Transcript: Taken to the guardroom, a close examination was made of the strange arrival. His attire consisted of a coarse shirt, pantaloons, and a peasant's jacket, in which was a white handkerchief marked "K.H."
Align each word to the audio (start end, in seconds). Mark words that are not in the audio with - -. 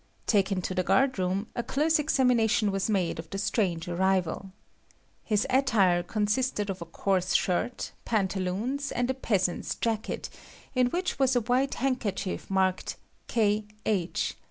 Taken 0.25 0.63
to 0.63 0.73
the 0.73 0.81
guardroom, 0.81 1.45
a 1.55 1.61
close 1.61 1.99
examination 1.99 2.71
was 2.71 2.89
made 2.89 3.19
of 3.19 3.29
the 3.29 3.37
strange 3.37 3.87
arrival. 3.87 4.51
His 5.23 5.45
attire 5.47 6.01
consisted 6.01 6.71
of 6.71 6.81
a 6.81 6.85
coarse 6.87 7.35
shirt, 7.35 7.91
pantaloons, 8.03 8.91
and 8.91 9.11
a 9.11 9.13
peasant's 9.13 9.75
jacket, 9.75 10.27
in 10.73 10.87
which 10.87 11.19
was 11.19 11.35
a 11.35 11.41
white 11.41 11.75
handkerchief 11.75 12.49
marked 12.49 12.95
"K.H." 13.27 14.37